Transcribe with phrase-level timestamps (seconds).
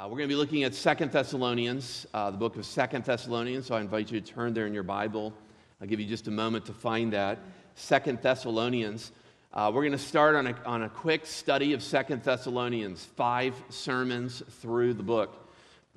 [0.00, 3.66] Uh, we're going to be looking at Second Thessalonians, uh, the book of Second Thessalonians.
[3.66, 5.34] So I invite you to turn there in your Bible.
[5.78, 7.38] I'll give you just a moment to find that.
[7.74, 9.12] Second Thessalonians.
[9.52, 13.54] Uh, we're going to start on a, on a quick study of Second Thessalonians, five
[13.68, 15.50] sermons through the book.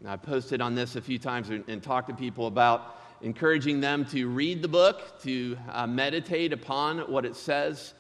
[0.06, 4.04] I posted on this a few times and, and talked to people about encouraging them
[4.08, 7.94] to read the book, to uh, meditate upon what it says.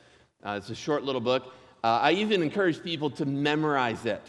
[0.43, 1.53] Uh, it's a short little book.
[1.81, 4.21] Uh, I even encourage people to memorize it.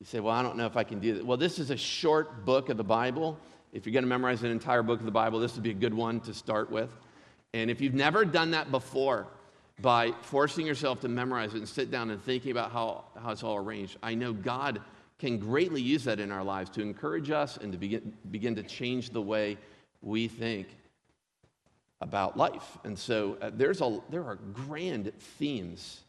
[0.00, 1.26] You say, Well, I don't know if I can do that.
[1.26, 3.38] Well, this is a short book of the Bible.
[3.72, 5.74] If you're going to memorize an entire book of the Bible, this would be a
[5.74, 6.90] good one to start with.
[7.52, 9.26] And if you've never done that before,
[9.80, 13.42] by forcing yourself to memorize it and sit down and thinking about how, how it's
[13.42, 14.80] all arranged, I know God
[15.18, 18.62] can greatly use that in our lives to encourage us and to begin, begin to
[18.62, 19.56] change the way
[20.00, 20.68] we think
[22.00, 22.78] about life.
[22.84, 26.02] And so uh, there's a, there are grand themes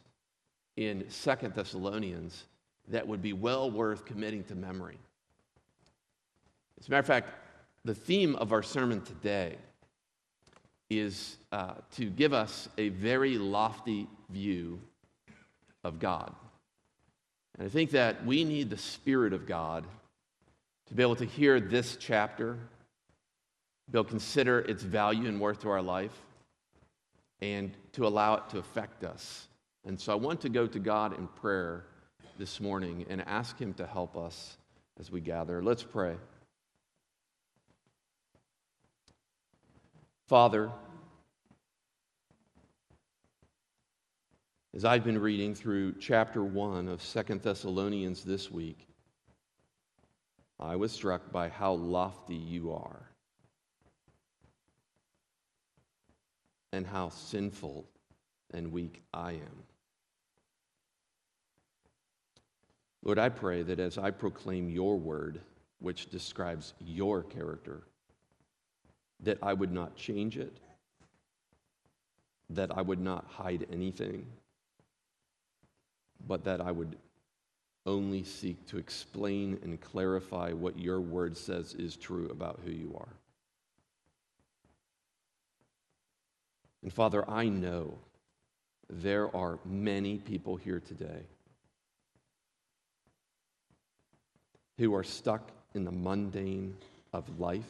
[0.76, 2.44] in Second Thessalonians
[2.90, 4.98] that would be well worth committing to memory.
[6.78, 7.28] As a matter of fact,
[7.84, 9.56] the theme of our sermon today
[10.88, 14.80] is uh, to give us a very lofty view
[15.84, 16.34] of God.
[17.58, 19.84] And I think that we need the Spirit of God
[20.88, 22.58] to be able to hear this chapter,
[23.90, 26.18] be able to consider its value and worth to our life,
[27.40, 29.46] and to allow it to affect us.
[29.86, 31.84] And so I want to go to God in prayer
[32.40, 34.56] this morning and ask Him to help us
[34.98, 35.62] as we gather.
[35.62, 36.16] Let's pray.
[40.26, 40.70] Father,
[44.74, 48.88] as I've been reading through chapter 1 of Second Thessalonians this week,
[50.58, 53.10] I was struck by how lofty you are
[56.72, 57.84] and how sinful
[58.54, 59.69] and weak I am.
[63.02, 65.40] Lord, I pray that as I proclaim your word,
[65.78, 67.82] which describes your character,
[69.20, 70.58] that I would not change it,
[72.50, 74.26] that I would not hide anything,
[76.26, 76.96] but that I would
[77.86, 82.94] only seek to explain and clarify what your word says is true about who you
[82.98, 83.14] are.
[86.82, 87.98] And Father, I know
[88.88, 91.22] there are many people here today
[94.80, 96.74] who are stuck in the mundane
[97.12, 97.68] of life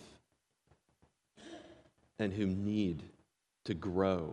[2.21, 3.03] and who need
[3.65, 4.33] to grow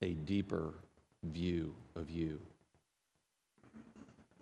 [0.00, 0.72] a deeper
[1.24, 2.38] view of you.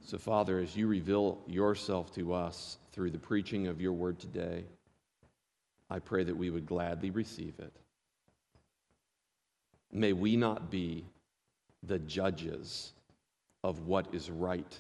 [0.05, 4.65] So, Father, as you reveal yourself to us through the preaching of your word today,
[5.89, 7.73] I pray that we would gladly receive it.
[9.91, 11.07] May we not be
[11.83, 12.93] the judges
[13.65, 14.79] of what is right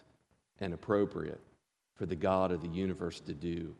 [0.60, 1.40] and appropriate,
[1.98, 3.74] for the God of the universe to do.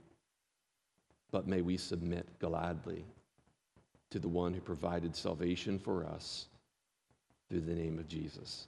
[1.31, 3.05] But may we submit gladly
[4.11, 6.47] to the one who provided salvation for us
[7.49, 8.67] through the name of Jesus.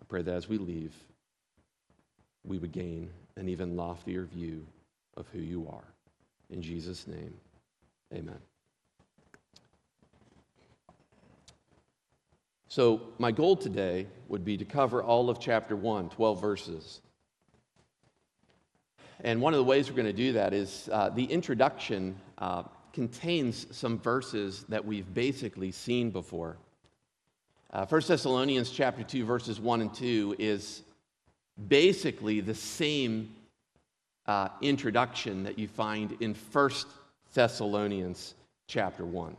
[0.00, 0.94] I pray that as we leave,
[2.44, 4.66] we would gain an even loftier view
[5.16, 5.84] of who you are.
[6.50, 7.32] In Jesus' name,
[8.12, 8.38] amen.
[12.68, 17.00] So, my goal today would be to cover all of chapter 1, 12 verses.
[19.22, 22.62] And one of the ways we're going to do that is uh, the introduction uh,
[22.92, 26.56] contains some verses that we've basically seen before.
[27.72, 30.82] Uh, 1 Thessalonians chapter 2, verses 1 and 2 is
[31.68, 33.34] basically the same
[34.26, 36.70] uh, introduction that you find in 1
[37.34, 38.34] Thessalonians
[38.66, 39.36] chapter 1.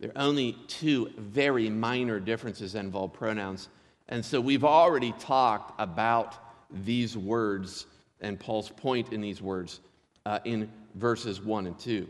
[0.00, 3.68] There are only two very minor differences that involve pronouns.
[4.08, 6.36] And so we've already talked about
[6.70, 7.86] these words
[8.20, 9.80] and Paul's point in these words
[10.26, 12.06] uh, in verses 1 and 2.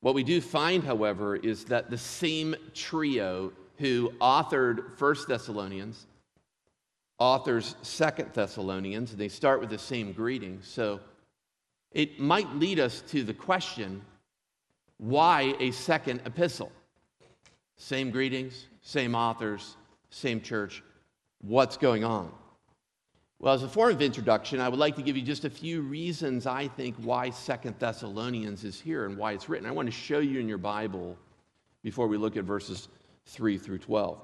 [0.00, 6.06] What we do find, however, is that the same trio who authored First Thessalonians
[7.18, 10.60] authors Second Thessalonians, and they start with the same greeting.
[10.62, 11.00] So
[11.92, 14.02] it might lead us to the question
[14.98, 16.72] why a second epistle?
[17.76, 19.76] Same greetings, same authors,
[20.08, 20.82] same church.
[21.42, 22.32] What's going on?
[23.38, 25.82] Well, as a form of introduction, I would like to give you just a few
[25.82, 29.66] reasons I think why Second Thessalonians is here and why it's written.
[29.66, 31.18] I want to show you in your Bible
[31.82, 32.88] before we look at verses
[33.26, 34.18] 3 through 12.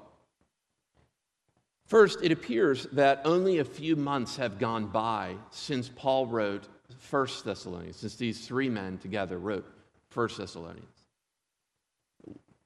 [1.85, 6.67] First, it appears that only a few months have gone by since Paul wrote
[6.97, 9.65] First Thessalonians, since these three men together wrote
[10.09, 10.92] First Thessalonians.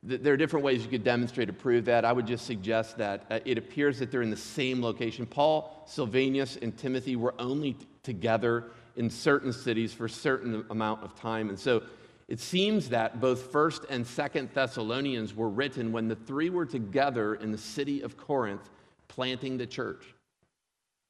[0.04, 2.06] There are different ways you could demonstrate or prove that.
[2.06, 5.26] I would just suggest that uh, it appears that they're in the same location.
[5.26, 11.16] Paul, Silvanus, and Timothy were only together in certain cities for a certain amount of
[11.16, 11.50] time.
[11.50, 11.82] And so
[12.28, 17.36] it seems that both 1st and 2nd Thessalonians were written when the three were together
[17.36, 18.70] in the city of Corinth
[19.08, 20.14] planting the church.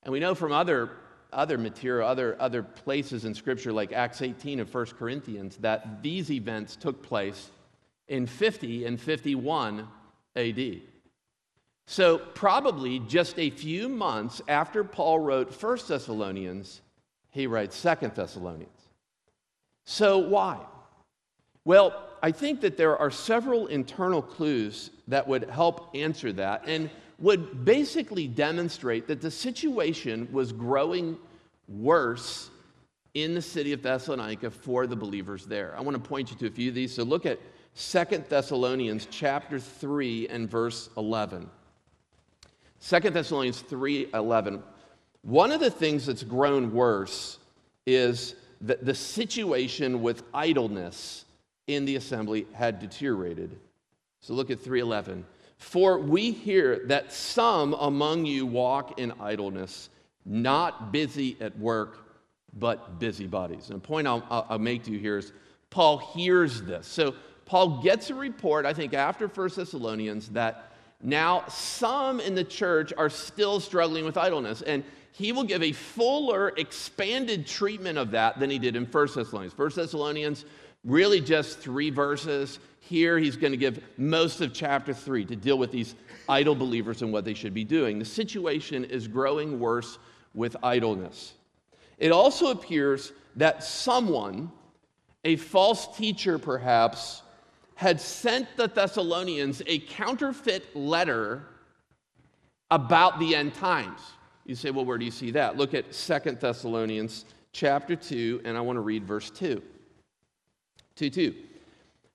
[0.04, 0.92] And we know from other,
[1.33, 6.31] other material, other, other places in Scripture, like Acts 18 of 1 Corinthians, that these
[6.31, 7.51] events took place
[8.07, 9.88] in 50 and 51
[10.36, 10.81] AD.
[11.86, 16.81] So, probably just a few months after Paul wrote 1 Thessalonians,
[17.30, 18.69] he writes 2 Thessalonians.
[19.86, 20.59] So, why?
[21.63, 26.89] Well, I think that there are several internal clues that would help answer that and
[27.19, 31.18] would basically demonstrate that the situation was growing
[31.68, 32.50] worse
[33.13, 35.74] in the city of Thessalonica for the believers there.
[35.77, 36.94] I want to point you to a few of these.
[36.94, 37.39] So look at
[37.80, 41.48] Second Thessalonians chapter 3 and verse 11.
[42.80, 44.64] Second Thessalonians 3:11.
[45.22, 47.38] One of the things that's grown worse
[47.86, 51.26] is that the situation with idleness
[51.68, 53.60] in the assembly had deteriorated.
[54.22, 55.24] So look at 311.
[55.58, 59.92] For we hear that some among you walk in idleness,
[60.26, 62.00] not busy at work,
[62.58, 63.70] but busybodies.
[63.70, 65.32] And the point I'll, I'll make to you here is
[65.70, 66.88] Paul hears this.
[66.88, 67.14] So
[67.48, 70.72] Paul gets a report, I think, after 1 Thessalonians, that
[71.02, 74.62] now some in the church are still struggling with idleness.
[74.62, 74.84] And
[75.14, 79.58] he will give a fuller, expanded treatment of that than he did in 1 Thessalonians.
[79.58, 80.46] 1 Thessalonians
[80.84, 82.60] really just three verses.
[82.80, 85.96] Here, he's going to give most of chapter three to deal with these
[86.30, 88.00] idle believers and what they should be doing.
[88.00, 90.00] The situation is growing worse
[90.34, 91.34] with idleness.
[91.98, 94.52] It also appears that someone,
[95.26, 97.24] a false teacher perhaps,
[97.78, 101.44] had sent the Thessalonians a counterfeit letter
[102.72, 104.02] about the end times.
[104.48, 105.58] You say, well, where do you see that?
[105.58, 109.62] Look at Second Thessalonians chapter 2, and I want to read verse 2.
[110.96, 111.36] 2 2.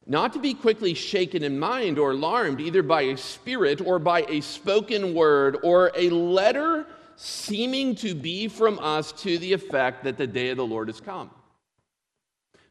[0.08, 4.22] Not to be quickly shaken in mind or alarmed either by a spirit or by
[4.22, 10.18] a spoken word or a letter seeming to be from us to the effect that
[10.18, 11.30] the day of the Lord has come.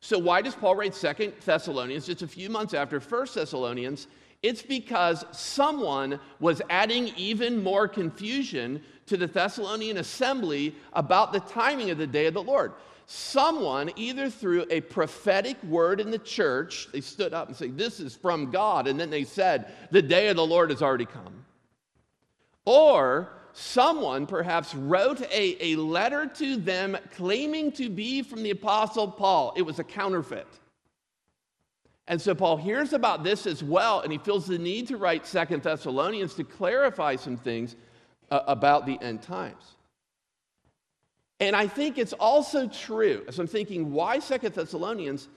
[0.01, 4.07] So, why does Paul write Second Thessalonians just a few months after First Thessalonians?
[4.43, 11.91] It's because someone was adding even more confusion to the Thessalonian assembly about the timing
[11.91, 12.73] of the day of the Lord
[13.11, 17.99] someone, either through a prophetic word in the church, they stood up and said, This
[17.99, 18.87] is from God.
[18.87, 21.45] And then they said, The day of the Lord has already come.
[22.63, 29.07] Or someone perhaps wrote a, a letter to them claiming to be from the Apostle
[29.07, 29.53] Paul.
[29.55, 30.47] It was a counterfeit.
[32.07, 35.25] And so Paul hears about this as well, and he feels the need to write
[35.25, 37.75] Second Thessalonians to clarify some things
[38.29, 39.75] uh, about the end times.
[41.39, 45.27] And I think it's also true, as I'm thinking, why Second Thessalonians,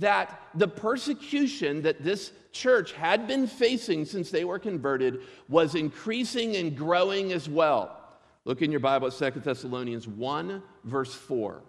[0.00, 6.56] that the persecution that this church had been facing since they were converted was increasing
[6.56, 8.00] and growing as well.
[8.44, 11.62] Look in your Bible at Second Thessalonians 1, verse 4.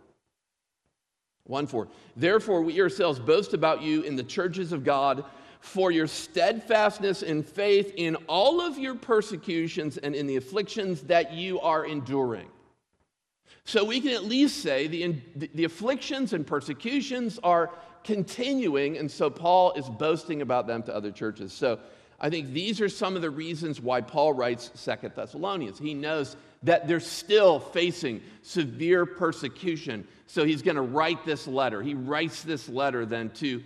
[1.46, 1.88] 1 4.
[2.16, 5.24] Therefore, we ourselves boast about you in the churches of God
[5.60, 11.34] for your steadfastness and faith in all of your persecutions and in the afflictions that
[11.34, 12.48] you are enduring
[13.66, 15.16] so we can at least say the,
[15.56, 17.72] the afflictions and persecutions are
[18.06, 21.52] continuing, and so Paul is boasting about them to other churches.
[21.52, 21.80] So
[22.20, 25.80] I think these are some of the reasons why Paul writes Second Thessalonians.
[25.80, 31.82] He knows that they're still facing severe persecution, so he's going to write this letter.
[31.82, 33.62] He writes this letter then to,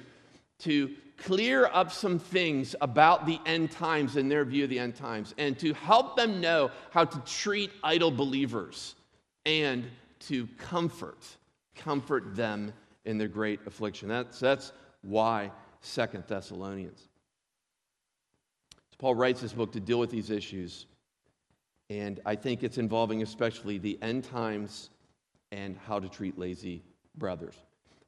[0.59, 4.95] to clear up some things about the end times in their view of the end
[4.95, 8.95] times and to help them know how to treat idle believers
[9.45, 9.85] and
[10.19, 11.25] to comfort,
[11.75, 12.73] comfort them
[13.05, 14.07] in their great affliction.
[14.07, 15.51] That's, that's why
[15.81, 17.07] Second Thessalonians.
[18.91, 20.85] So Paul writes this book to deal with these issues,
[21.89, 24.89] and I think it's involving especially the end times
[25.51, 26.83] and how to treat lazy
[27.17, 27.55] brothers.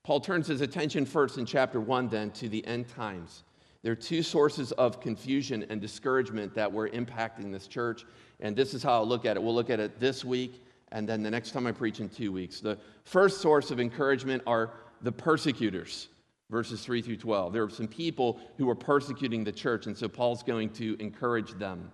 [0.03, 3.43] Paul turns his attention first in chapter 1 then to the end times.
[3.83, 8.05] There are two sources of confusion and discouragement that were impacting this church,
[8.39, 9.43] and this is how I'll look at it.
[9.43, 12.31] We'll look at it this week and then the next time I preach in two
[12.31, 12.59] weeks.
[12.59, 14.71] The first source of encouragement are
[15.01, 16.09] the persecutors,
[16.49, 17.53] verses 3 through 12.
[17.53, 21.51] There are some people who are persecuting the church, and so Paul's going to encourage
[21.53, 21.91] them.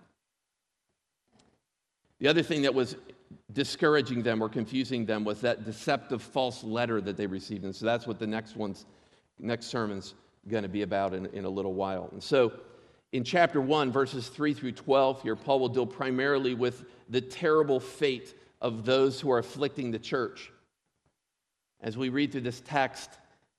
[2.18, 2.96] The other thing that was
[3.52, 7.64] discouraging them or confusing them was that deceptive false letter that they received.
[7.64, 8.86] And so that's what the next one's
[9.38, 10.14] next sermon's
[10.48, 12.08] going to be about in, in a little while.
[12.12, 12.52] And so
[13.12, 17.78] in chapter 1, verses 3 through 12, here, Paul will deal primarily with the terrible
[17.78, 20.50] fate of those who are afflicting the church.
[21.80, 23.10] As we read through this text,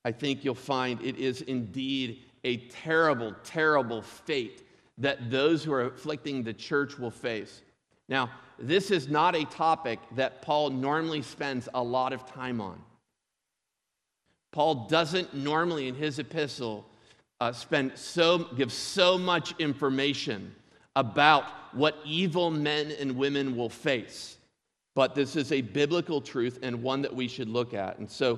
[0.03, 4.63] I think you'll find it is indeed a terrible, terrible fate
[4.97, 7.61] that those who are afflicting the church will face.
[8.07, 12.81] Now, this is not a topic that Paul normally spends a lot of time on.
[14.51, 16.85] Paul doesn't normally in his epistle
[17.39, 20.53] uh, spend so give so much information
[20.95, 24.38] about what evil men and women will face.
[24.99, 27.99] But this is a biblical truth and one that we should look at.
[27.99, 28.37] And so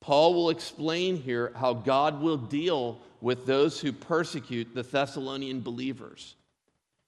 [0.00, 6.34] Paul will explain here how God will deal with those who persecute the Thessalonian believers.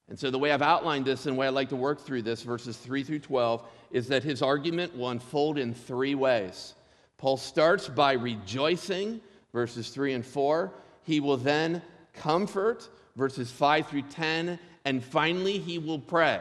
[0.08, 2.22] And so, the way I've outlined this and the way I'd like to work through
[2.22, 6.76] this, verses 3 through 12, is that his argument will unfold in three ways.
[7.18, 9.20] Paul starts by rejoicing,
[9.52, 10.72] verses 3 and 4.
[11.02, 11.82] He will then
[12.14, 14.60] comfort, verses 5 through 10.
[14.84, 16.40] And finally, he will pray.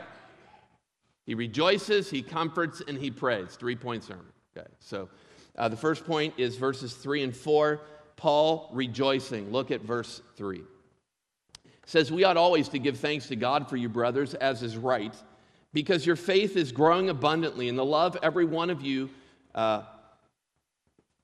[1.25, 3.55] He rejoices, he comforts, and he prays.
[3.55, 4.25] Three point sermon.
[4.57, 5.09] Okay, so
[5.57, 7.81] uh, the first point is verses 3 and 4.
[8.15, 9.51] Paul rejoicing.
[9.51, 10.61] Look at verse 3
[11.85, 15.15] says, We ought always to give thanks to God for you, brothers, as is right,
[15.73, 19.09] because your faith is growing abundantly, and the love every one of you,
[19.53, 19.83] uh,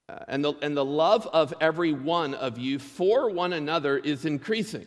[0.07, 4.25] uh, and, the, and the love of every one of you for one another is
[4.25, 4.85] increasing.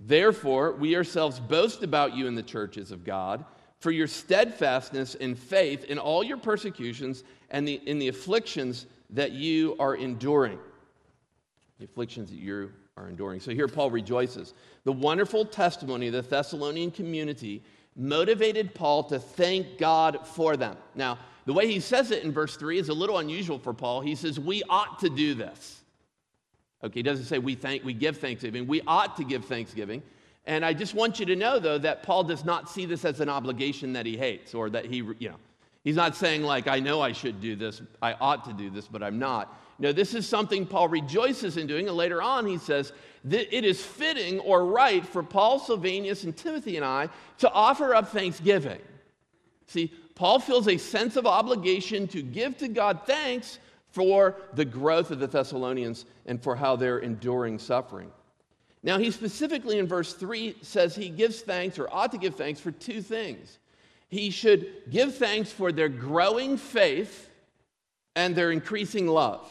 [0.00, 3.44] Therefore, we ourselves boast about you in the churches of God
[3.82, 9.32] for your steadfastness in faith in all your persecutions and the, in the afflictions that
[9.32, 10.58] you are enduring.
[11.80, 13.40] The afflictions that you are enduring.
[13.40, 14.54] So here Paul rejoices.
[14.84, 17.60] The wonderful testimony of the Thessalonian community
[17.96, 20.76] motivated Paul to thank God for them.
[20.94, 24.00] Now, the way he says it in verse 3 is a little unusual for Paul.
[24.00, 25.82] He says, We ought to do this.
[26.84, 28.68] Okay, he doesn't say we thank, we give thanksgiving.
[28.68, 30.04] We ought to give thanksgiving.
[30.44, 33.20] And I just want you to know, though, that Paul does not see this as
[33.20, 35.36] an obligation that he hates or that he, you know,
[35.84, 38.88] he's not saying, like, I know I should do this, I ought to do this,
[38.88, 39.56] but I'm not.
[39.78, 41.88] No, this is something Paul rejoices in doing.
[41.88, 42.92] And later on, he says
[43.28, 47.08] it is fitting or right for Paul, Silvanus, and Timothy and I
[47.38, 48.80] to offer up thanksgiving.
[49.66, 53.58] See, Paul feels a sense of obligation to give to God thanks
[53.90, 58.10] for the growth of the Thessalonians and for how they're enduring suffering.
[58.82, 62.60] Now, he specifically in verse 3 says he gives thanks or ought to give thanks
[62.60, 63.58] for two things.
[64.08, 67.30] He should give thanks for their growing faith
[68.16, 69.48] and their increasing love.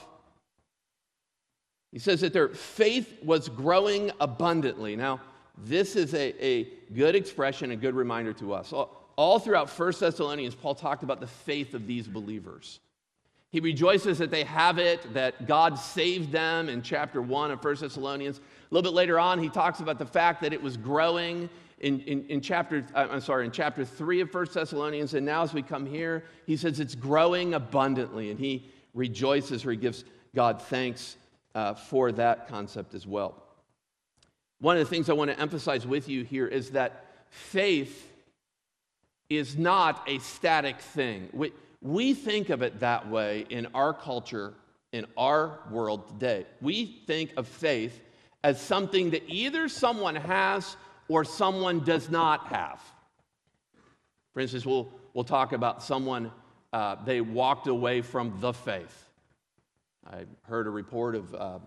[1.91, 4.95] He says that their faith was growing abundantly.
[4.95, 5.19] Now,
[5.57, 8.71] this is a, a good expression, a good reminder to us.
[8.71, 12.79] All, all throughout 1 Thessalonians, Paul talked about the faith of these believers.
[13.51, 17.75] He rejoices that they have it, that God saved them in chapter 1 of 1
[17.75, 18.39] Thessalonians.
[18.72, 21.50] A little bit later on, he talks about the fact that it was growing
[21.80, 25.13] in, in, in chapter, uh, I'm sorry, in chapter 3 of 1 Thessalonians.
[25.13, 28.32] And now as we come here, he says it's growing abundantly.
[28.32, 31.18] And he rejoices or he gives God thanks
[31.54, 33.44] uh, for that concept as well.
[34.60, 38.10] One of the things I want to emphasize with you here is that faith
[39.30, 41.28] is not a static thing.
[41.34, 41.51] We,
[41.82, 44.54] we think of it that way in our culture,
[44.94, 46.46] in our world today.
[46.62, 48.00] We think of faith
[48.43, 50.75] as something that either someone has
[51.07, 52.81] or someone does not have.
[54.33, 56.31] For instance, we'll, we'll talk about someone,
[56.74, 59.10] uh, they walked away from the faith.
[60.10, 61.60] I heard a report of uh,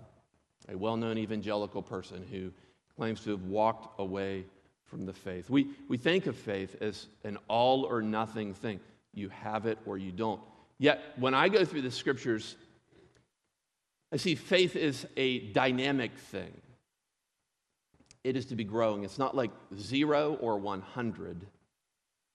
[0.68, 2.50] a well known evangelical person who
[2.96, 4.44] claims to have walked away
[4.84, 5.50] from the faith.
[5.50, 8.80] We, we think of faith as an all or nothing thing.
[9.12, 10.40] You have it or you don't.
[10.78, 12.56] Yet, when I go through the scriptures,
[14.14, 16.52] I see faith is a dynamic thing.
[18.22, 19.02] It is to be growing.
[19.02, 21.44] It's not like zero or 100,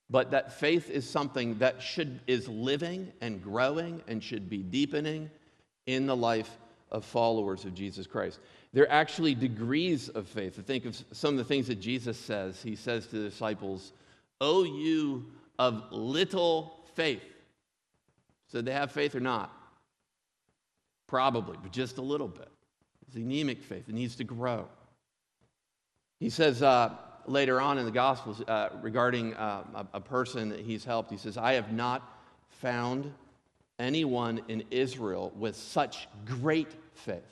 [0.09, 5.31] but that faith is something that should, is living and growing and should be deepening
[5.85, 6.57] in the life
[6.91, 8.39] of followers of Jesus Christ.
[8.73, 10.59] There are actually degrees of faith.
[10.59, 12.61] I think of some of the things that Jesus says.
[12.61, 13.93] He says to the disciples,
[14.41, 17.23] Oh, you of little faith.
[18.51, 19.58] So they have faith or not?
[21.09, 22.47] Probably, but just a little bit.
[23.07, 23.89] It's anemic faith.
[23.89, 24.67] It needs to grow.
[26.19, 26.93] He says uh,
[27.25, 31.17] later on in the Gospels uh, regarding uh, a, a person that he's helped, he
[31.17, 32.07] says, I have not
[32.61, 33.11] found
[33.79, 37.23] anyone in Israel with such great faith.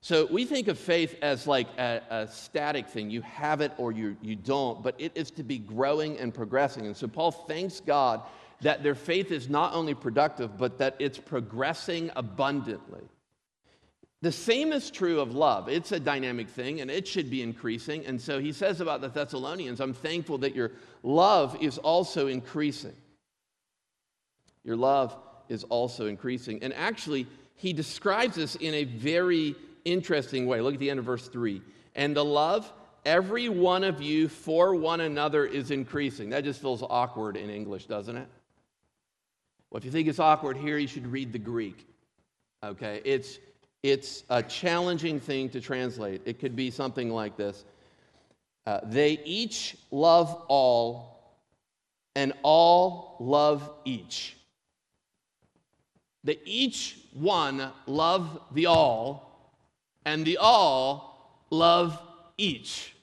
[0.00, 3.10] So we think of faith as like a, a, static thing.
[3.10, 6.86] You have it or you, you don't, but it is to be growing and progressing.
[6.86, 8.22] And so Paul thanks God
[8.62, 13.02] that their faith is not only productive, but that it's progressing abundantly.
[14.22, 15.68] The same is true of love.
[15.68, 18.06] It's a dynamic thing and it should be increasing.
[18.06, 20.70] And so he says about the Thessalonians, I'm thankful that your
[21.02, 22.94] love is also increasing.
[24.62, 25.16] Your love
[25.48, 26.62] is also increasing.
[26.62, 27.26] And actually,
[27.56, 30.60] he describes this in a very interesting way.
[30.60, 31.60] Look at the end of verse 3.
[31.96, 32.72] And the love
[33.04, 36.30] every one of you for one another is increasing.
[36.30, 38.28] That just feels awkward in English, doesn't it?
[39.72, 41.86] Well, if you think it's awkward here, you should read the Greek.
[42.62, 43.00] Okay?
[43.06, 43.38] It's,
[43.82, 46.20] it's a challenging thing to translate.
[46.26, 47.64] It could be something like this
[48.66, 51.38] uh, They each love all,
[52.14, 54.36] and all love each.
[56.22, 59.56] They each one love the all,
[60.04, 61.98] and the all love
[62.36, 62.94] each.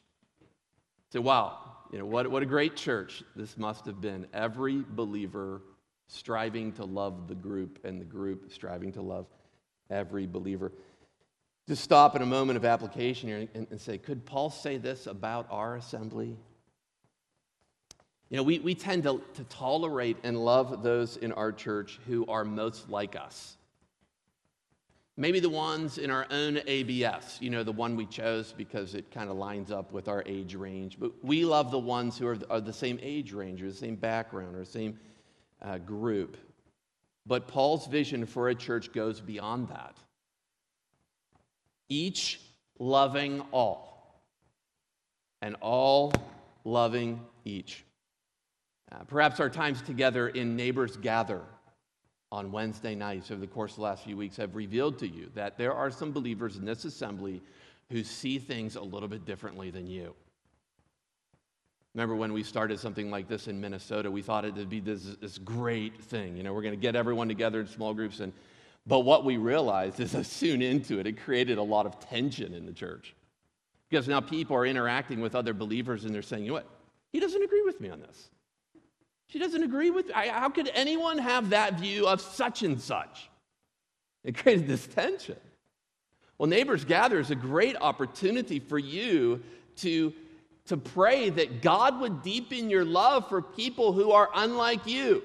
[1.11, 1.57] So, wow,
[1.91, 4.27] you know, what, what a great church this must have been.
[4.33, 5.63] Every believer
[6.09, 9.27] striving to love the group, and the group striving to love
[9.89, 10.71] every believer.
[11.67, 15.05] Just stop in a moment of application here and, and say, could Paul say this
[15.05, 16.35] about our assembly?
[18.29, 22.25] You know, we, we tend to, to tolerate and love those in our church who
[22.27, 23.55] are most like us.
[25.15, 29.11] Maybe the ones in our own ABS, you know, the one we chose because it
[29.11, 30.97] kind of lines up with our age range.
[30.97, 33.95] But we love the ones who are, are the same age range or the same
[33.95, 34.97] background or the same
[35.61, 36.37] uh, group.
[37.25, 39.95] But Paul's vision for a church goes beyond that.
[41.89, 42.39] Each
[42.79, 44.21] loving all,
[45.41, 46.13] and all
[46.63, 47.83] loving each.
[48.91, 51.41] Uh, perhaps our times together in Neighbors Gather
[52.31, 55.29] on Wednesday nights over the course of the last few weeks have revealed to you
[55.35, 57.41] that there are some believers in this assembly
[57.91, 60.13] who see things a little bit differently than you.
[61.96, 65.38] Remember when we started something like this in Minnesota, we thought it'd be this, this
[65.39, 66.38] great thing.
[66.38, 68.19] You know, we're going to get everyone together in small groups.
[68.19, 68.31] And,
[68.86, 72.65] but what we realized is soon into it, it created a lot of tension in
[72.65, 73.15] the church.
[73.89, 76.67] Because now people are interacting with other believers and they're saying, you know what?
[77.12, 78.29] He doesn't agree with me on this.
[79.27, 83.29] She doesn't agree with I, how could anyone have that view of such and such?
[84.24, 85.38] It created this tension.
[86.37, 89.42] Well, Neighbors Gather is a great opportunity for you
[89.77, 90.13] to,
[90.70, 95.24] to pray that God would deepen your love for people who are unlike you,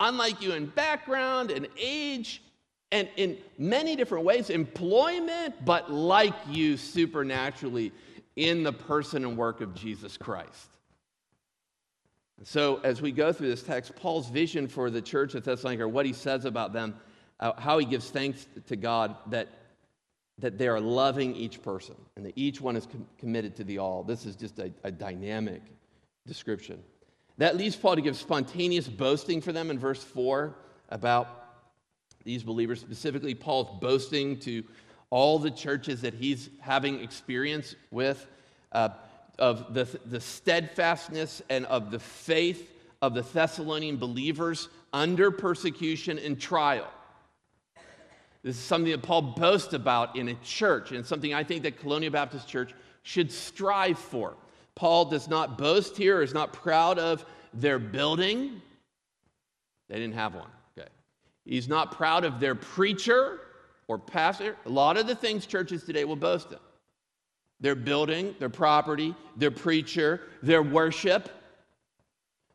[0.00, 2.42] unlike you in background and age
[2.90, 7.92] and in many different ways, employment, but like you supernaturally
[8.36, 10.68] in the person and work of Jesus Christ.
[12.44, 16.04] So, as we go through this text, Paul's vision for the church at Thessalonica, what
[16.04, 16.96] he says about them,
[17.38, 19.48] uh, how he gives thanks to God that,
[20.38, 23.78] that they are loving each person and that each one is com- committed to the
[23.78, 24.02] all.
[24.02, 25.62] This is just a, a dynamic
[26.26, 26.82] description.
[27.38, 30.54] That leads Paul to give spontaneous boasting for them in verse 4
[30.90, 31.38] about
[32.24, 32.80] these believers.
[32.80, 34.64] Specifically, Paul's boasting to
[35.10, 38.26] all the churches that he's having experience with.
[38.70, 38.90] Uh,
[39.38, 46.40] of the, the steadfastness and of the faith of the Thessalonian believers under persecution and
[46.40, 46.88] trial.
[48.42, 51.78] This is something that Paul boasts about in a church, and something I think that
[51.78, 54.36] Colonial Baptist Church should strive for.
[54.74, 57.24] Paul does not boast here, is not proud of
[57.54, 58.60] their building.
[59.88, 60.48] They didn't have one.
[60.76, 60.88] Okay.
[61.44, 63.40] He's not proud of their preacher
[63.86, 64.56] or pastor.
[64.66, 66.60] A lot of the things churches today will boast of
[67.60, 71.28] their building, their property, their preacher, their worship,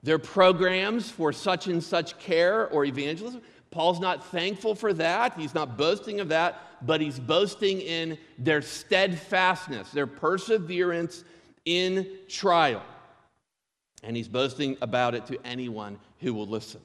[0.04, 3.42] their programs for such and such care or evangelism.
[3.78, 5.38] Paul's not thankful for that.
[5.38, 11.24] He's not boasting of that, but he's boasting in their steadfastness, their perseverance
[11.64, 12.82] in trial.
[14.02, 16.82] And he's boasting about it to anyone who will listen.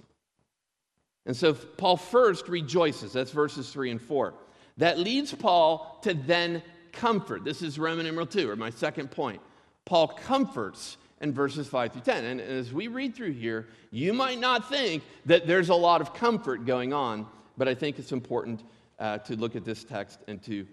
[1.24, 3.14] And so Paul first rejoices.
[3.14, 4.35] That's verses 3 and 4.
[4.76, 7.42] That leads Paul to then comfort.
[7.42, 9.40] This is Roman numeral 2, or my second point.
[9.87, 12.24] Paul comforts in verses 5 through 10.
[12.24, 16.12] And as we read through here, you might not think that there's a lot of
[16.12, 18.64] comfort going on, but I think it's important
[18.98, 20.66] uh, to look at this text and to,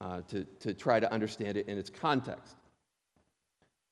[0.00, 2.54] uh, to, to try to understand it in its context.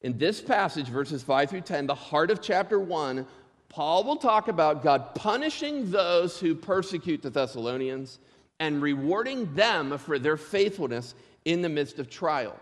[0.03, 3.27] In this passage, verses 5 through 10, the heart of chapter 1,
[3.69, 8.19] Paul will talk about God punishing those who persecute the Thessalonians
[8.61, 11.15] and rewarding them for their faithfulness
[11.47, 12.59] in the midst of trial.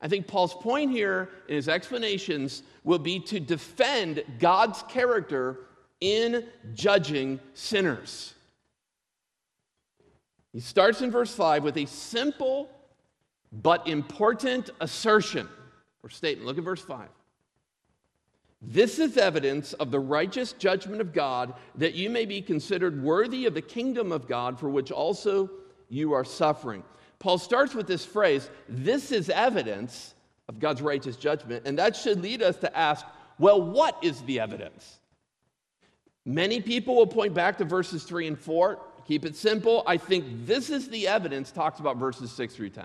[0.00, 5.60] I think Paul's point here in his explanations will be to defend God's character
[6.00, 8.34] in judging sinners.
[10.52, 12.70] He starts in verse 5 with a simple
[13.50, 15.48] but important assertion
[16.02, 16.46] or statement.
[16.46, 17.08] Look at verse 5.
[18.60, 23.46] This is evidence of the righteous judgment of God that you may be considered worthy
[23.46, 25.48] of the kingdom of God for which also
[25.88, 26.82] you are suffering.
[27.18, 30.14] Paul starts with this phrase, this is evidence
[30.48, 33.04] of God's righteous judgment, and that should lead us to ask,
[33.38, 34.98] well, what is the evidence?
[36.24, 38.78] Many people will point back to verses 3 and 4.
[39.06, 39.82] Keep it simple.
[39.86, 42.84] I think this is the evidence talks about verses 6 through 10.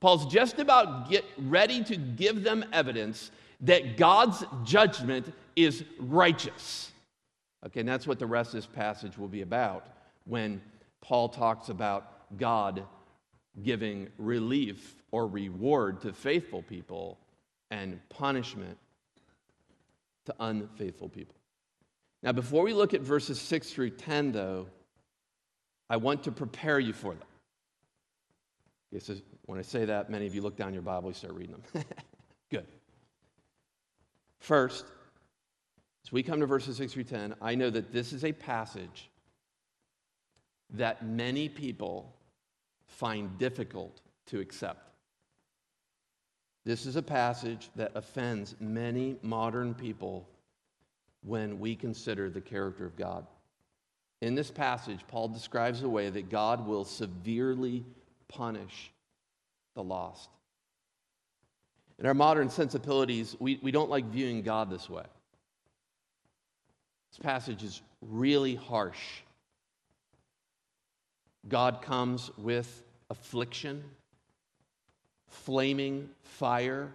[0.00, 3.30] Paul's just about get ready to give them evidence
[3.60, 6.92] that God's judgment is righteous.
[7.66, 9.86] Okay, and that's what the rest of this passage will be about
[10.24, 10.60] when
[11.00, 12.84] Paul talks about God
[13.62, 17.18] giving relief or reward to faithful people
[17.70, 18.78] and punishment
[20.26, 21.34] to unfaithful people.
[22.22, 24.66] Now, before we look at verses 6 through 10, though,
[25.88, 27.28] I want to prepare you for them.
[28.90, 29.10] Yes,
[29.46, 31.84] when I say that, many of you look down your Bible, you start reading them.
[32.50, 32.66] Good.
[34.40, 34.86] First,
[36.04, 39.10] as we come to verses 6 through 10, I know that this is a passage
[40.70, 42.14] that many people
[42.88, 44.90] find difficult to accept.
[46.64, 50.28] This is a passage that offends many modern people
[51.22, 53.26] when we consider the character of God.
[54.20, 57.84] In this passage, Paul describes a way that God will severely
[58.26, 58.90] punish
[59.74, 60.28] the lost.
[61.98, 65.04] In our modern sensibilities, we, we don't like viewing God this way.
[67.10, 69.22] This passage is really harsh.
[71.46, 73.84] God comes with affliction,
[75.28, 76.92] flaming fire,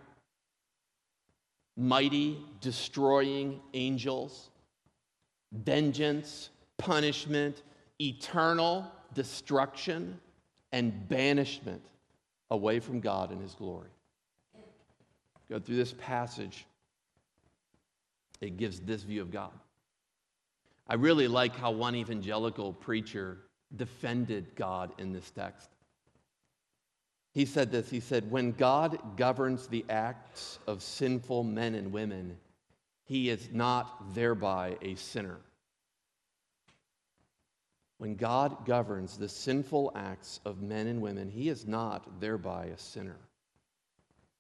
[1.78, 4.50] mighty destroying angels,
[5.52, 7.64] vengeance, punishment,
[8.00, 10.20] eternal destruction,
[10.72, 11.82] and banishment
[12.52, 13.90] away from God and His glory.
[15.50, 16.66] Go through this passage,
[18.42, 19.52] it gives this view of God.
[20.88, 23.38] I really like how one evangelical preacher
[23.76, 25.70] defended God in this text.
[27.34, 32.38] He said this He said, When God governs the acts of sinful men and women,
[33.06, 35.40] he is not thereby a sinner.
[37.98, 42.78] When God governs the sinful acts of men and women, he is not thereby a
[42.78, 43.18] sinner.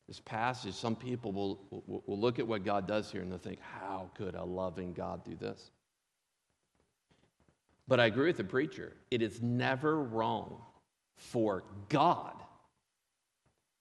[0.07, 3.59] This passage, some people will, will, look at what God does here and they'll think,
[3.61, 5.71] how could a loving God do this?
[7.87, 8.93] But I agree with the preacher.
[9.11, 10.61] It is never wrong
[11.17, 12.33] for God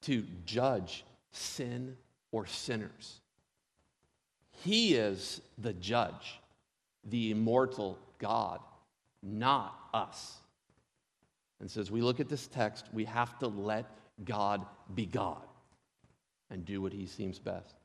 [0.02, 1.96] to judge sin
[2.32, 3.20] or sinners.
[4.64, 6.40] He is the judge,
[7.04, 8.60] the immortal God,
[9.22, 10.36] not us.
[11.60, 13.86] And so, as we look at this text, we have to let
[14.24, 15.42] God be God
[16.50, 17.76] and do what he seems best.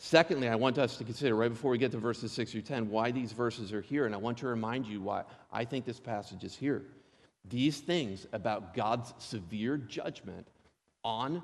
[0.00, 2.88] Secondly, I want us to consider, right before we get to verses 6 through 10,
[2.88, 4.06] why these verses are here.
[4.06, 6.84] And I want to remind you why I think this passage is here.
[7.48, 10.46] These things about God's severe judgment
[11.02, 11.42] on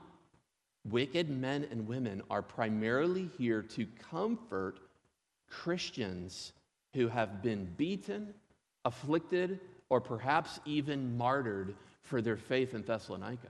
[0.88, 4.78] wicked men and women are primarily here to comfort
[5.50, 6.52] Christians
[6.94, 8.34] who have been beaten,
[8.84, 13.48] afflicted, or perhaps even martyred for their faith in Thessalonica.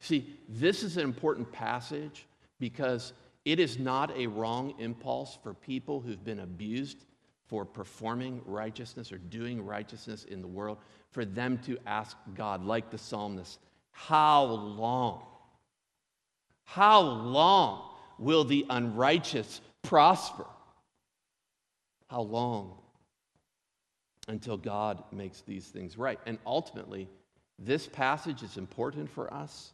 [0.00, 2.26] See, this is an important passage
[2.58, 3.12] because
[3.44, 7.04] it is not a wrong impulse for people who've been abused
[7.46, 10.78] for performing righteousness or doing righteousness in the world
[11.10, 13.58] for them to ask God, like the psalmist,
[13.90, 15.22] how long?
[16.64, 20.44] How long will the unrighteous prosper?
[22.08, 22.74] How long?
[24.28, 26.20] Until God makes these things right.
[26.26, 27.08] And ultimately,
[27.58, 29.72] this passage is important for us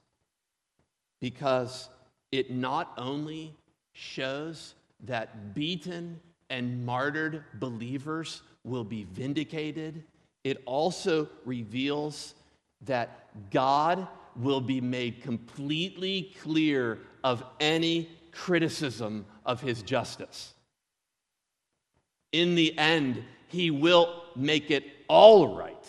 [1.20, 1.88] because
[2.34, 3.54] it not only
[3.92, 6.18] shows that beaten
[6.50, 10.02] and martyred believers will be vindicated,
[10.42, 12.34] it also reveals
[12.82, 20.54] that God will be made completely clear of any criticism of his justice.
[22.32, 25.86] In the end, he will make it all right.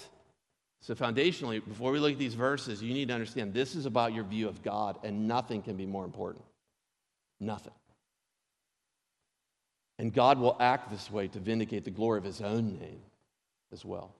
[0.86, 4.14] So, foundationally, before we look at these verses, you need to understand this is about
[4.14, 6.46] your view of God, and nothing can be more important.
[7.40, 7.74] Nothing.
[9.98, 13.02] And God will act this way to vindicate the glory of his own name
[13.74, 14.14] as well.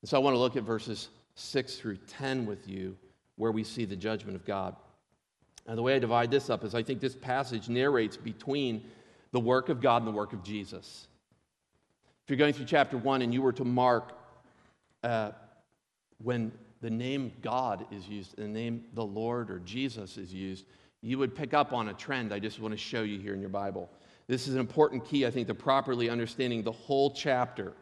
[0.00, 2.96] And so, I want to look at verses 6 through 10 with you,
[3.34, 4.76] where we see the judgment of God.
[5.66, 8.84] Now, the way I divide this up is I think this passage narrates between
[9.32, 11.08] the work of God and the work of Jesus.
[12.22, 14.12] If you're going through chapter 1 and you were to mark,
[15.02, 15.32] uh,
[16.22, 20.66] when the name God is used, the name the Lord or Jesus is used,
[21.02, 23.40] you would pick up on a trend I just want to show you here in
[23.40, 23.90] your Bible.
[24.26, 27.72] This is an important key, I think, to properly understanding the whole chapter.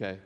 [0.00, 0.18] Okay.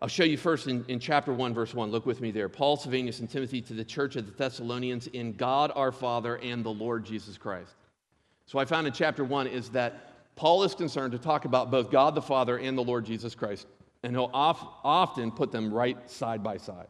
[0.00, 1.90] I'll show you first in, in chapter 1, verse 1.
[1.90, 2.48] Look with me there.
[2.48, 6.64] Paul, Silvanus, and Timothy to the church of the Thessalonians in God our Father and
[6.64, 7.74] the Lord Jesus Christ.
[8.46, 11.90] So, I found in chapter 1 is that Paul is concerned to talk about both
[11.90, 13.66] God the Father and the Lord Jesus Christ,
[14.02, 16.88] and he'll oft, often put them right side by side.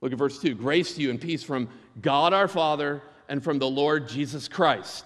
[0.00, 1.68] Look at verse 2 Grace to you and peace from
[2.00, 5.04] God our Father and from the Lord Jesus Christ.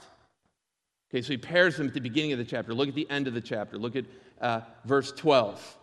[1.10, 2.74] Okay, so he pairs them at the beginning of the chapter.
[2.74, 3.78] Look at the end of the chapter.
[3.78, 4.04] Look at
[4.40, 5.78] uh, verse 12.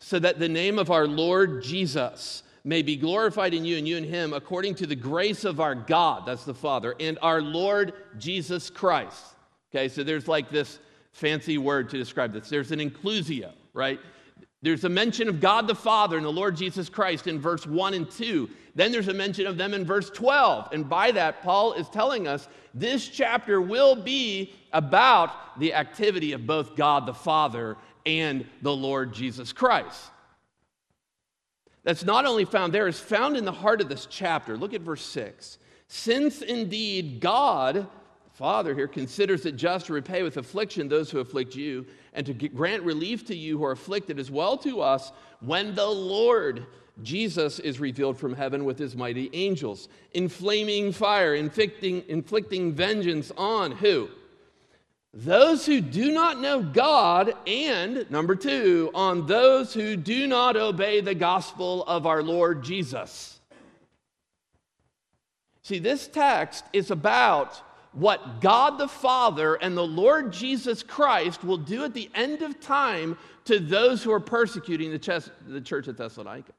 [0.00, 3.96] So that the name of our Lord Jesus may be glorified in you and you
[3.96, 7.94] in him according to the grace of our God, that's the Father, and our Lord
[8.18, 9.24] Jesus Christ.
[9.70, 10.78] Okay, so there's like this
[11.12, 12.48] fancy word to describe this.
[12.48, 14.00] There's an inclusio, right?
[14.60, 17.94] There's a mention of God the Father and the Lord Jesus Christ in verse 1
[17.94, 18.50] and 2.
[18.74, 20.70] Then there's a mention of them in verse 12.
[20.72, 26.46] And by that, Paul is telling us this chapter will be about the activity of
[26.46, 30.10] both God the Father and the Lord Jesus Christ.
[31.84, 34.56] That's not only found there, is found in the heart of this chapter.
[34.56, 35.58] Look at verse 6.
[35.86, 37.86] Since indeed God
[38.38, 42.32] Father here considers it just to repay with affliction those who afflict you, and to
[42.32, 46.64] grant relief to you who are afflicted as well to us when the Lord
[47.02, 53.32] Jesus is revealed from heaven with his mighty angels, in flaming fire, inflicting, inflicting vengeance
[53.36, 54.08] on who?
[55.12, 61.00] Those who do not know God, and number two, on those who do not obey
[61.00, 63.40] the gospel of our Lord Jesus.
[65.62, 71.56] See, this text is about what God the Father and the Lord Jesus Christ will
[71.56, 76.52] do at the end of time to those who are persecuting the, church, at Thessalonica.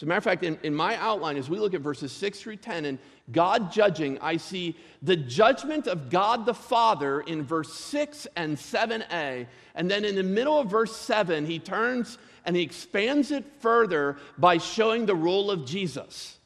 [0.00, 2.56] A matter of fact, in, in my outline, as we look at verses 6 through
[2.56, 2.98] 10 and
[3.32, 9.46] God judging, I see the judgment of God the Father in verse 6 and 7a.
[9.74, 14.18] And then in the middle of verse 7, he turns and he expands it further
[14.38, 16.38] by showing the role of Jesus.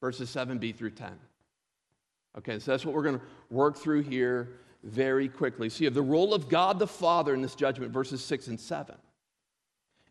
[0.00, 1.08] Verses 7b through 10.
[2.38, 4.48] Okay, so that's what we're going to work through here
[4.84, 5.68] very quickly.
[5.68, 8.60] So you have the role of God the Father in this judgment, verses 6 and
[8.60, 8.94] 7.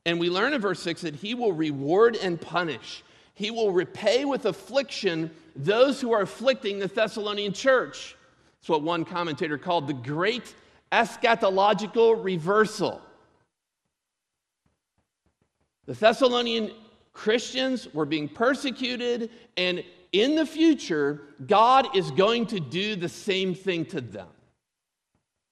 [0.05, 3.03] And we learn in verse 6 that he will reward and punish.
[3.33, 8.15] He will repay with affliction those who are afflicting the Thessalonian church.
[8.59, 10.55] It's what one commentator called the great
[10.91, 13.01] eschatological reversal.
[15.85, 16.71] The Thessalonian
[17.13, 19.83] Christians were being persecuted, and
[20.21, 24.29] in the future, God is going to do the same thing to them.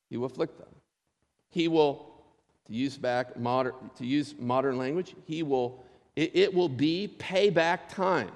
[0.09, 0.69] He will afflict them.
[1.49, 2.13] He will,
[2.67, 5.83] to use back modern, to use modern language, he will,
[6.15, 8.31] it, it will be payback time.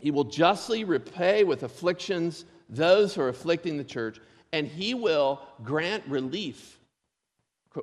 [0.00, 4.20] He will justly repay with afflictions those who are afflicting the church,
[4.52, 6.78] and he will grant relief,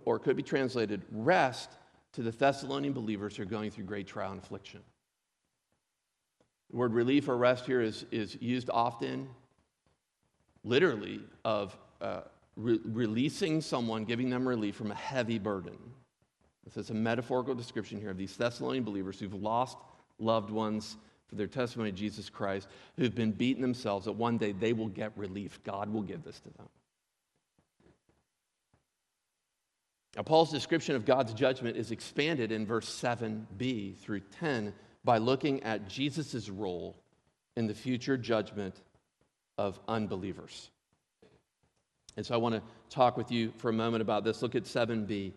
[0.06, 1.70] or could be translated rest,
[2.14, 4.82] to the Thessalonian believers who are going through great trial and affliction.
[6.70, 9.28] The word relief or rest here is, is used often,
[10.64, 12.22] literally, of uh,
[12.56, 15.78] re- releasing someone, giving them relief from a heavy burden.
[16.64, 19.78] This is a metaphorical description here of these Thessalonian believers who've lost
[20.20, 24.52] loved ones for their testimony of Jesus Christ, who've been beaten themselves, that one day
[24.52, 25.60] they will get relief.
[25.64, 26.68] God will give this to them.
[30.16, 34.74] Now, Paul's description of God's judgment is expanded in verse 7b through 10
[35.10, 36.96] by looking at Jesus' role
[37.56, 38.76] in the future judgment
[39.58, 40.70] of unbelievers.
[42.16, 44.44] And so I want to talk with you for a moment about this.
[44.44, 45.34] Look at 7b.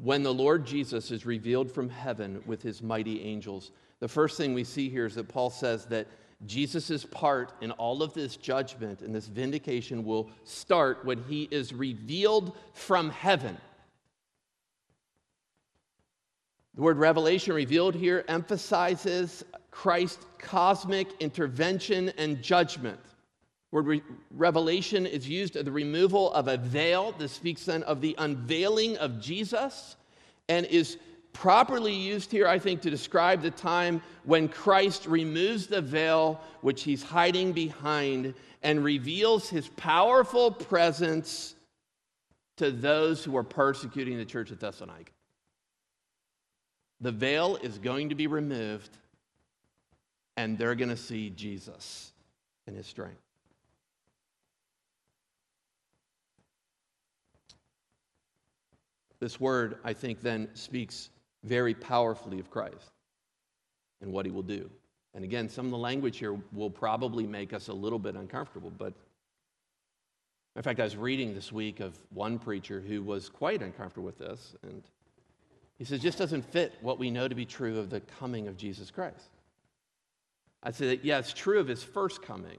[0.00, 4.54] When the Lord Jesus is revealed from heaven with his mighty angels, the first thing
[4.54, 6.06] we see here is that Paul says that
[6.46, 11.72] Jesus' part in all of this judgment and this vindication will start when he is
[11.72, 13.56] revealed from heaven.
[16.74, 23.00] The word revelation revealed here emphasizes Christ's cosmic intervention and judgment.
[23.04, 27.14] The word re- revelation is used of the removal of a veil.
[27.16, 29.96] This speaks then of the unveiling of Jesus
[30.48, 30.98] and is
[31.32, 36.82] properly used here, I think, to describe the time when Christ removes the veil which
[36.82, 41.54] he's hiding behind and reveals his powerful presence
[42.56, 45.13] to those who are persecuting the church at Thessalonica.
[47.04, 48.96] The veil is going to be removed,
[50.38, 52.14] and they're going to see Jesus
[52.66, 53.20] in his strength.
[59.20, 61.10] This word, I think, then speaks
[61.42, 62.92] very powerfully of Christ
[64.00, 64.70] and what he will do.
[65.12, 68.72] And again, some of the language here will probably make us a little bit uncomfortable,
[68.78, 68.94] but
[70.56, 74.16] in fact, I was reading this week of one preacher who was quite uncomfortable with
[74.16, 74.82] this, and
[75.78, 78.56] he says, just doesn't fit what we know to be true of the coming of
[78.56, 79.30] Jesus Christ.
[80.62, 82.58] I'd say that, yeah, it's true of his first coming.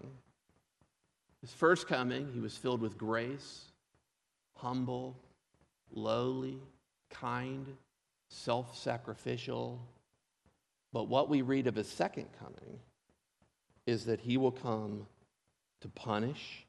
[1.42, 3.72] His first coming, he was filled with grace,
[4.58, 5.16] humble,
[5.92, 6.60] lowly,
[7.10, 7.66] kind,
[8.30, 9.80] self sacrificial.
[10.92, 12.80] But what we read of his second coming
[13.86, 15.06] is that he will come
[15.82, 16.66] to punish,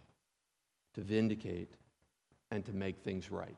[0.95, 1.73] to vindicate,
[2.51, 3.57] and to make things right.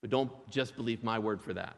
[0.00, 1.76] But don't just believe my word for that.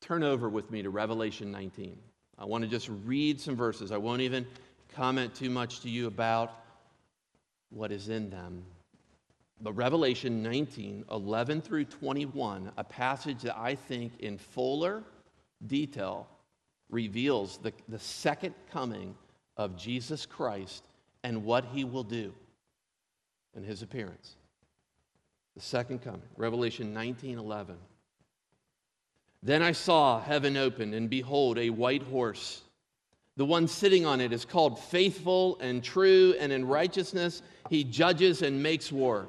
[0.00, 1.96] Turn over with me to Revelation 19.
[2.38, 3.92] I want to just read some verses.
[3.92, 4.46] I won't even
[4.94, 6.52] comment too much to you about
[7.70, 8.62] what is in them.
[9.60, 15.02] But Revelation 19, 11 through 21, a passage that I think in fuller
[15.66, 16.26] detail
[16.90, 19.14] reveals the, the second coming
[19.56, 20.84] of Jesus Christ
[21.22, 22.32] and what he will do
[23.56, 24.36] in his appearance.
[25.54, 27.76] The second coming, Revelation 19, 11.
[29.42, 32.62] Then I saw heaven opened, and behold, a white horse.
[33.36, 38.42] The one sitting on it is called faithful and true, and in righteousness he judges
[38.42, 39.26] and makes war.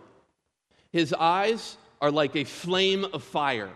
[0.92, 3.72] His eyes are like a flame of fire,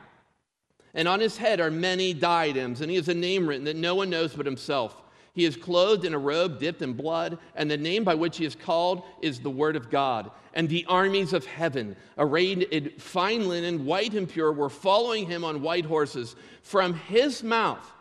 [0.94, 3.96] and on his head are many diadems, and he has a name written that no
[3.96, 5.04] one knows but himself.
[5.34, 8.46] He is clothed in a robe dipped in blood, and the name by which he
[8.46, 10.32] is called is the Word of God.
[10.54, 15.44] And the armies of heaven, arrayed in fine linen, white and pure, were following him
[15.44, 16.36] on white horses.
[16.64, 17.92] From his mouth,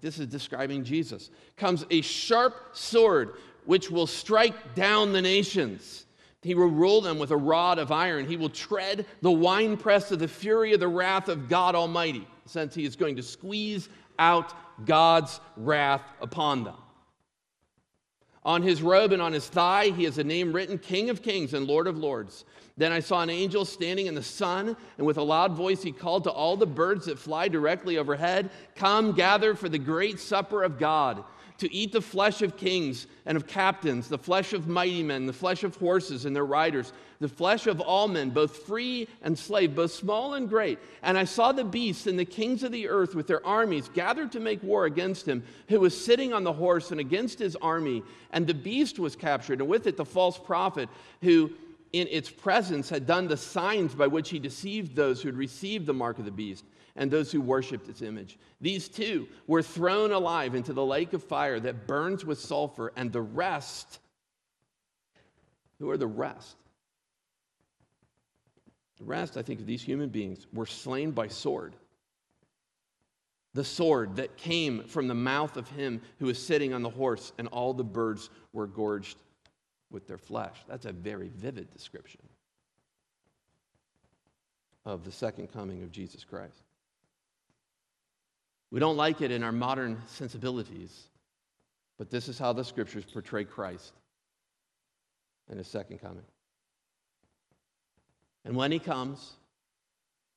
[0.00, 6.06] this is describing Jesus, comes a sharp sword which will strike down the nations.
[6.42, 8.26] He will rule them with a rod of iron.
[8.26, 12.74] He will tread the winepress of the fury of the wrath of God Almighty, since
[12.74, 14.52] he is going to squeeze out
[14.84, 16.76] God's wrath upon them.
[18.44, 21.52] On his robe and on his thigh, he has a name written King of Kings
[21.52, 22.44] and Lord of Lords.
[22.76, 25.90] Then I saw an angel standing in the sun, and with a loud voice he
[25.90, 30.62] called to all the birds that fly directly overhead Come, gather for the great supper
[30.62, 31.24] of God
[31.58, 35.32] to eat the flesh of kings and of captains, the flesh of mighty men, the
[35.32, 39.74] flesh of horses and their riders, the flesh of all men, both free and slave,
[39.74, 40.78] both small and great.
[41.02, 44.32] And I saw the beasts and the kings of the earth with their armies gathered
[44.32, 48.02] to make war against him, who was sitting on the horse and against his army.
[48.32, 50.88] And the beast was captured, and with it the false prophet
[51.22, 51.50] who
[51.92, 55.86] in its presence had done the signs by which he deceived those who had received
[55.86, 56.64] the mark of the beast
[56.96, 58.38] and those who worshiped its image.
[58.60, 63.12] These two were thrown alive into the lake of fire that burns with sulfur, and
[63.12, 64.00] the rest,
[65.78, 66.56] who are the rest?
[68.98, 71.74] The rest, I think, of these human beings were slain by sword.
[73.54, 77.32] The sword that came from the mouth of him who was sitting on the horse,
[77.38, 79.18] and all the birds were gorged
[79.90, 80.56] with their flesh.
[80.68, 82.20] That's a very vivid description
[84.84, 86.62] of the second coming of Jesus Christ.
[88.70, 91.08] We don't like it in our modern sensibilities,
[91.98, 93.92] but this is how the scriptures portray Christ
[95.48, 96.24] and his second coming.
[98.46, 99.32] And when he comes,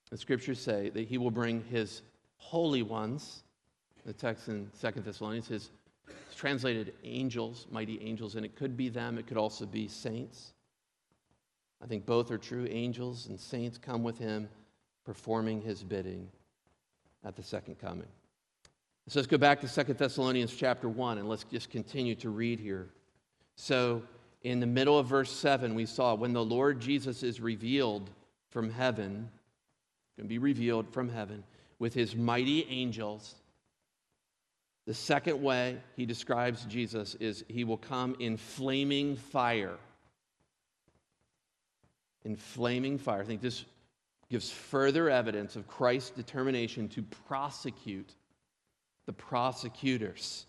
[0.10, 2.02] the scriptures say that he will bring his
[2.38, 3.44] holy ones,
[4.04, 5.70] the text in Second Thessalonians, his
[6.36, 10.54] translated angels, mighty angels, and it could be them, it could also be saints.
[11.84, 12.66] I think both are true.
[12.70, 14.50] Angels and saints come with him,
[15.06, 16.28] performing his bidding
[17.24, 18.08] at the second coming.
[19.08, 22.60] So let's go back to Second Thessalonians chapter 1 and let's just continue to read
[22.60, 22.90] here.
[23.56, 24.02] So,
[24.42, 28.10] in the middle of verse 7, we saw when the Lord Jesus is revealed
[28.50, 29.30] from heaven,
[30.18, 31.44] going to be revealed from heaven
[31.78, 33.36] with his mighty angels.
[34.86, 39.78] The second way he describes Jesus is he will come in flaming fire.
[42.24, 43.22] In flaming fire.
[43.22, 43.66] I think this
[44.30, 48.14] gives further evidence of Christ's determination to prosecute
[49.06, 50.46] the prosecutors.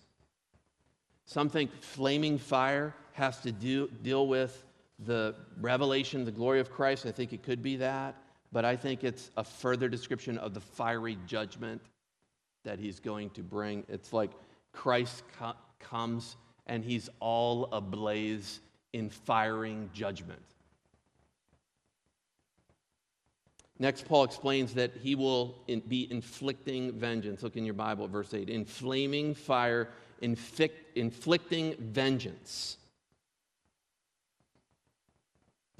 [1.24, 4.64] Some think flaming fire has to do, deal with
[4.98, 7.06] the revelation, the glory of Christ.
[7.06, 8.16] I think it could be that,
[8.50, 11.82] but I think it's a further description of the fiery judgment
[12.64, 13.84] that he's going to bring.
[13.88, 14.30] It's like
[14.72, 18.60] Christ co- comes and he's all ablaze
[18.92, 20.42] in firing judgment.
[23.78, 25.54] Next, Paul explains that he will
[25.88, 27.42] be inflicting vengeance.
[27.42, 28.50] Look in your Bible verse 8.
[28.50, 29.88] Inflaming fire,
[30.20, 32.76] inflict, inflicting vengeance.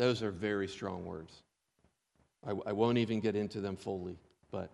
[0.01, 1.43] Those are very strong words.
[2.47, 4.17] I, I won't even get into them fully,
[4.51, 4.71] but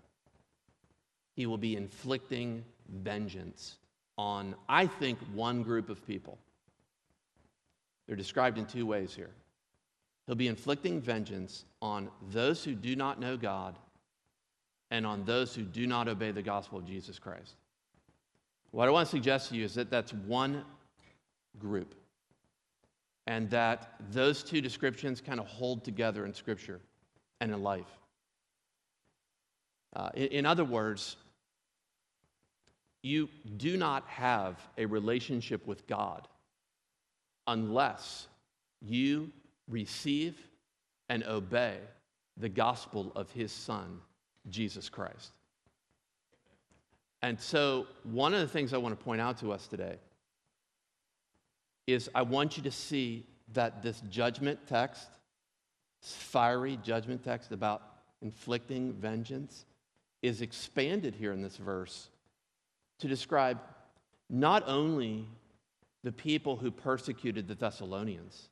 [1.35, 2.64] he will be inflicting
[3.03, 3.79] vengeance
[4.16, 6.39] on, I think, one group of people.
[8.07, 9.33] They're described in two ways here.
[10.27, 13.77] He'll be inflicting vengeance on those who do not know God
[14.93, 17.57] and on those who do not obey the gospel of Jesus Christ.
[18.70, 20.62] What I want to suggest to you is that that's one
[21.59, 21.97] group.
[23.27, 26.81] And that those two descriptions kind of hold together in Scripture
[27.41, 27.99] and in life.
[29.95, 31.16] Uh, in, in other words,
[33.03, 36.29] you do not have a relationship with God
[37.47, 38.27] unless
[38.81, 39.31] you
[39.68, 40.37] receive
[41.09, 41.77] and obey
[42.37, 44.01] the gospel of his son,
[44.51, 45.33] Jesus Christ.
[47.22, 49.97] And so, one of the things I want to point out to us today
[51.87, 55.09] is I want you to see that this judgment text,
[56.03, 57.82] this fiery judgment text about
[58.22, 59.64] inflicting vengeance,
[60.22, 62.09] is expanded here in this verse
[62.99, 63.61] to describe
[64.28, 65.28] not only
[66.03, 68.49] the people who persecuted the Thessalonians,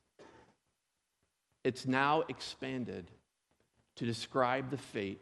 [1.63, 3.09] it's now expanded
[3.95, 5.21] to describe the fate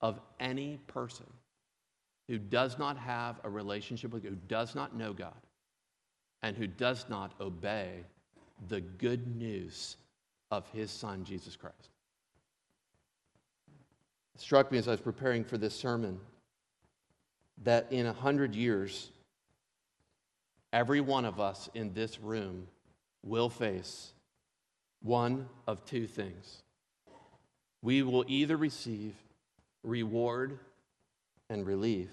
[0.00, 1.26] of any person
[2.28, 5.34] who does not have a relationship with God, who does not know God,
[6.42, 8.04] and who does not obey
[8.68, 9.96] the good news
[10.50, 11.90] of his son, Jesus Christ.
[14.34, 16.18] It struck me as I was preparing for this sermon
[17.64, 19.10] that in a hundred years,
[20.72, 22.66] every one of us in this room
[23.24, 24.12] will face
[25.02, 26.62] one of two things.
[27.82, 29.14] We will either receive
[29.82, 30.58] reward
[31.48, 32.10] and relief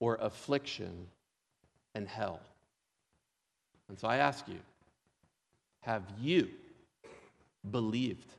[0.00, 1.06] or affliction
[1.94, 2.40] and hell.
[3.88, 4.58] And so I ask you,
[5.80, 6.48] have you
[7.70, 8.32] believed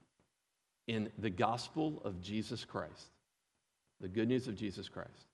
[0.88, 3.08] in the gospel of Jesus Christ,
[4.02, 5.28] the good news of Jesus Christ?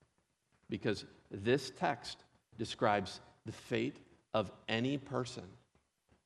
[0.69, 2.17] Because this text
[2.57, 3.97] describes the fate
[4.33, 5.43] of any person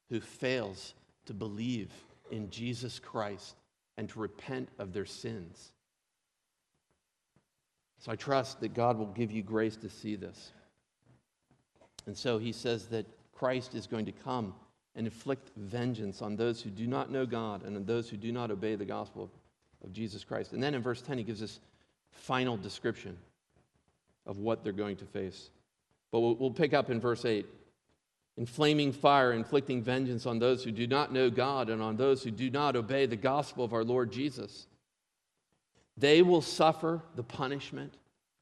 [0.09, 0.93] who fails
[1.25, 1.91] to believe
[2.31, 3.55] in Jesus Christ
[3.97, 5.71] and to repent of their sins.
[7.99, 10.51] So I trust that God will give you grace to see this.
[12.05, 13.05] And so he says that
[13.37, 14.53] Christ is going to come
[14.95, 18.31] and inflict vengeance on those who do not know God and on those who do
[18.31, 19.29] not obey the gospel of,
[19.93, 20.51] Jesus Christ.
[20.51, 21.59] And then in verse 10, he gives this
[22.11, 23.15] final description
[24.25, 25.49] of what they're going to face.
[26.11, 27.45] But we'll pick up in verse 8.
[28.37, 32.23] In flaming fire, inflicting vengeance on those who do not know God and on those
[32.23, 34.67] who do not obey the gospel of our Lord Jesus.
[35.95, 37.93] They will suffer the punishment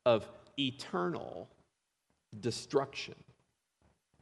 [0.06, 0.28] of
[0.58, 1.48] eternal
[2.40, 3.16] destruction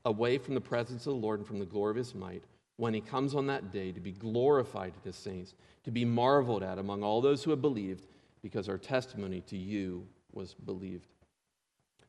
[0.05, 2.43] away from the presence of the Lord and from the glory of his might
[2.77, 6.63] when he comes on that day to be glorified in his saints, to be marveled
[6.63, 8.07] at among all those who have believed,
[8.41, 11.07] because our testimony to you was believed.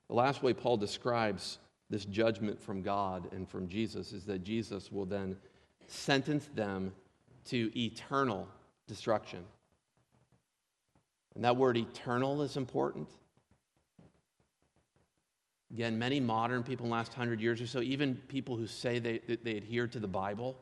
[0.09, 1.59] The last way Paul describes
[1.91, 5.37] this judgment from God and from Jesus is that Jesus will then
[5.87, 6.93] sentence them
[7.47, 8.49] to eternal
[8.89, 9.45] destruction.
[11.35, 13.09] And that word eternal is important.
[15.73, 18.99] Again, many modern people in the last hundred years or so, even people who say
[18.99, 20.57] they, they adhere to the Bible,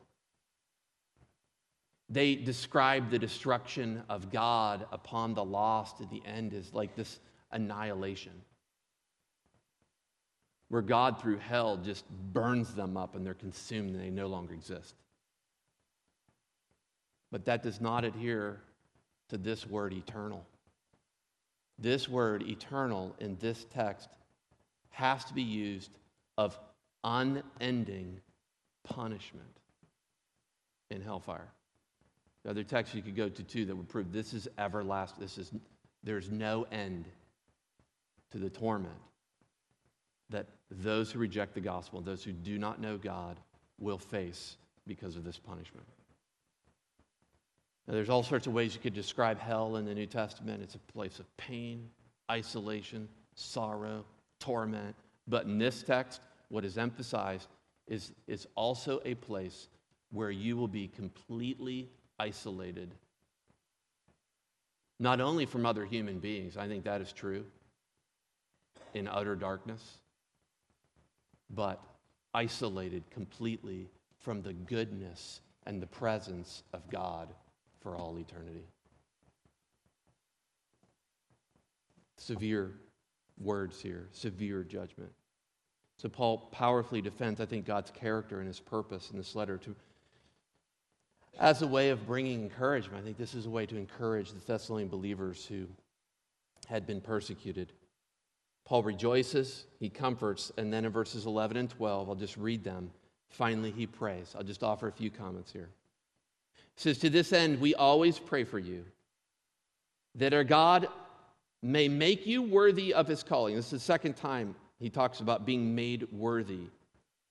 [2.09, 7.19] they describe the destruction of God upon the lost at the end as like this
[7.51, 8.33] annihilation,
[10.69, 14.53] where God through hell just burns them up and they're consumed and they no longer
[14.53, 14.95] exist.
[17.31, 18.61] But that does not adhere
[19.29, 20.45] to this word eternal.
[21.79, 24.09] This word eternal in this text
[24.93, 25.91] has to be used
[26.37, 26.57] of
[27.03, 28.19] unending
[28.83, 29.59] punishment
[30.91, 31.49] in hellfire.
[32.43, 35.21] The other text you could go to too that would prove this is everlasting.
[35.21, 35.51] This is
[36.03, 37.05] there's no end
[38.31, 38.93] to the torment
[40.29, 43.39] that those who reject the gospel, those who do not know God,
[43.79, 45.87] will face because of this punishment.
[47.87, 50.61] Now, there's all sorts of ways you could describe hell in the New Testament.
[50.61, 51.89] It's a place of pain,
[52.31, 54.05] isolation, sorrow,
[54.43, 54.95] torment.
[55.27, 57.47] But in this text, what is emphasized
[57.87, 59.69] is it's also a place
[60.11, 61.89] where you will be completely
[62.19, 62.93] isolated.
[64.99, 67.45] Not only from other human beings, I think that is true,
[68.93, 69.97] in utter darkness,
[71.49, 71.81] but
[72.33, 73.89] isolated completely
[74.19, 77.33] from the goodness and the presence of God
[77.81, 78.65] for all eternity.
[82.17, 82.73] Severe
[83.39, 85.11] words here severe judgment.
[85.97, 89.75] So Paul powerfully defends, I think, God's character and his purpose in this letter to
[91.39, 93.01] as a way of bringing encouragement.
[93.01, 95.65] I think this is a way to encourage the Thessalonian believers who
[96.67, 97.73] had been persecuted.
[98.65, 102.91] Paul rejoices, he comforts, and then in verses 11 and 12, I'll just read them.
[103.29, 104.33] Finally, he prays.
[104.37, 105.69] I'll just offer a few comments here.
[106.75, 108.85] He says, To this end, we always pray for you,
[110.15, 110.87] that our God
[111.63, 113.55] may make you worthy of his calling.
[113.55, 116.67] This is the second time he talks about being made worthy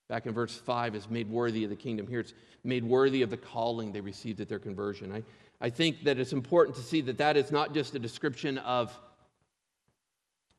[0.09, 2.07] Back in verse 5 is made worthy of the kingdom.
[2.07, 5.11] Here it's made worthy of the calling they received at their conversion.
[5.11, 5.23] I,
[5.59, 8.95] I think that it's important to see that that is not just a description of,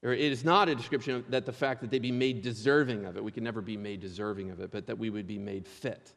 [0.03, 3.05] or it is not a description of that the fact that they be made deserving
[3.05, 3.23] of it.
[3.23, 6.15] We can never be made deserving of it, but that we would be made fit.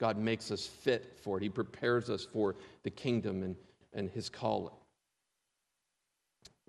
[0.00, 1.42] God makes us fit for it.
[1.42, 3.56] He prepares us for the kingdom and,
[3.92, 4.74] and his calling.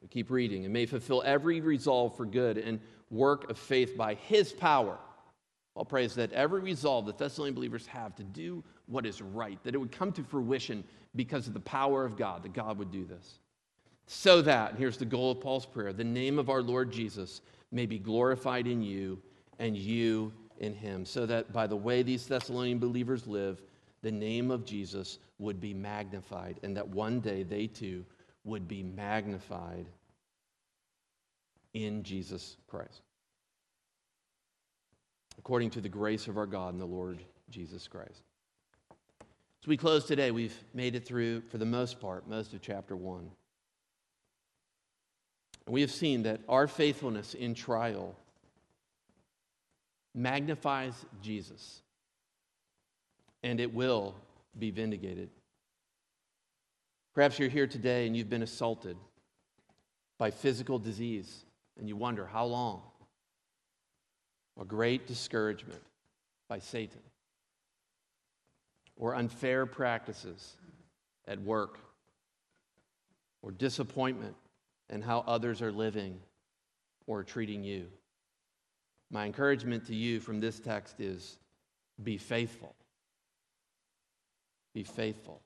[0.03, 2.79] We keep reading, and may fulfill every resolve for good and
[3.09, 4.97] work of faith by his power.
[5.73, 9.73] Paul prays that every resolve the Thessalonian believers have to do what is right, that
[9.73, 10.83] it would come to fruition
[11.15, 13.39] because of the power of God, that God would do this.
[14.05, 17.41] So that, here's the goal of Paul's prayer, the name of our Lord Jesus
[17.71, 19.19] may be glorified in you
[19.57, 23.61] and you in him, so that by the way these Thessalonian believers live,
[24.01, 28.05] the name of Jesus would be magnified, and that one day they too
[28.43, 29.85] would be magnified
[31.73, 33.01] in Jesus Christ.
[35.39, 37.19] According to the grace of our God and the Lord
[37.49, 38.21] Jesus Christ.
[39.61, 42.95] As we close today, we've made it through, for the most part, most of chapter
[42.95, 43.29] 1.
[45.69, 48.15] We have seen that our faithfulness in trial
[50.13, 51.81] magnifies Jesus,
[53.41, 54.15] and it will
[54.59, 55.29] be vindicated.
[57.13, 58.97] Perhaps you're here today and you've been assaulted
[60.17, 61.45] by physical disease,
[61.77, 62.81] and you wonder how long?
[64.55, 65.81] Or great discouragement
[66.47, 67.01] by Satan,
[68.95, 70.55] or unfair practices
[71.27, 71.79] at work,
[73.41, 74.35] or disappointment
[74.89, 76.19] in how others are living
[77.07, 77.87] or treating you.
[79.11, 81.37] My encouragement to you from this text is
[82.03, 82.75] be faithful.
[84.73, 85.41] Be faithful.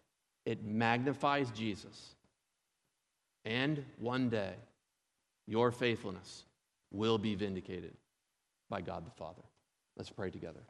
[0.47, 2.15] It magnifies Jesus.
[3.43, 4.53] And one day,
[5.45, 6.45] your faithfulness
[6.89, 7.91] will be vindicated
[8.69, 9.41] by God the Father.
[9.97, 10.61] Let's pray together.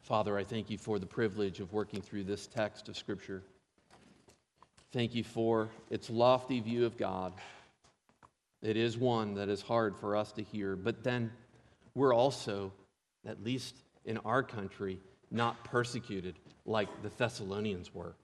[0.00, 3.42] Father, I thank you for the privilege of working through this text of Scripture.
[4.92, 7.34] Thank you for its lofty view of God.
[8.62, 11.30] It is one that is hard for us to hear, but then
[11.94, 12.72] we're also,
[13.26, 15.00] at least in our country,
[15.30, 18.14] not persecuted like the Thessalonians were.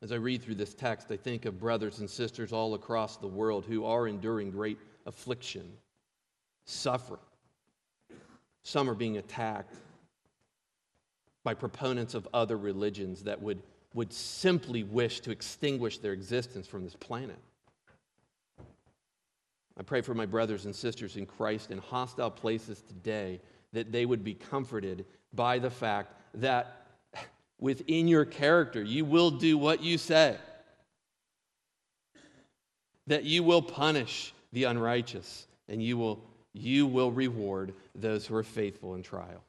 [0.00, 3.26] As I read through this text, I think of brothers and sisters all across the
[3.26, 5.72] world who are enduring great affliction,
[6.66, 7.20] suffering.
[8.62, 9.74] Some are being attacked
[11.42, 13.60] by proponents of other religions that would,
[13.94, 17.38] would simply wish to extinguish their existence from this planet.
[19.78, 23.40] I pray for my brothers and sisters in Christ in hostile places today
[23.72, 26.87] that they would be comforted by the fact that
[27.58, 30.36] within your character, you will do what you say,
[33.06, 38.42] that you will punish the unrighteous, and you will, you will reward those who are
[38.42, 39.42] faithful in trial.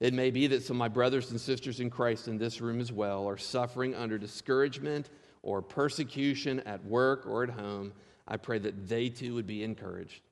[0.00, 2.80] It may be that some of my brothers and sisters in Christ in this room
[2.80, 5.10] as well are suffering under discouragement
[5.42, 7.92] or persecution at work or at home.
[8.26, 10.22] I pray that they too would be encouraged.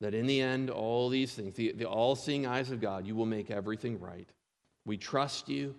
[0.00, 3.16] That in the end, all these things, the, the all seeing eyes of God, you
[3.16, 4.28] will make everything right.
[4.88, 5.74] We trust you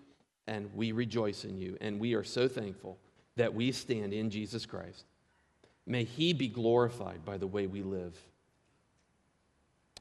[0.46, 1.76] and we rejoice in you.
[1.82, 3.00] And we are so thankful
[3.38, 5.06] that we stand in Jesus Christ.
[5.88, 8.16] May he be glorified by the way we live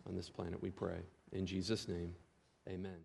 [0.06, 1.00] on this planet, we pray.
[1.32, 2.14] In Jesus' name,
[2.68, 2.98] amen.